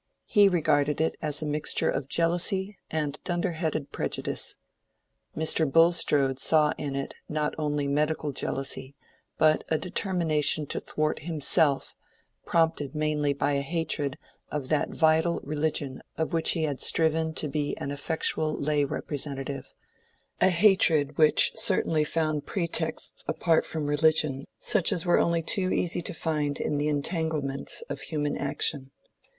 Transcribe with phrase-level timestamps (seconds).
[0.25, 4.55] He regarded it as a mixture of jealousy and dunderheaded prejudice.
[5.37, 5.71] Mr.
[5.71, 8.95] Bulstrode saw in it not only medical jealousy
[9.37, 11.93] but a determination to thwart himself,
[12.47, 14.17] prompted mainly by a hatred
[14.49, 20.49] of that vital religion of which he had striven to be an effectual lay representative—a
[20.49, 26.13] hatred which certainly found pretexts apart from religion such as were only too easy to
[26.15, 28.89] find in the entanglements of human action.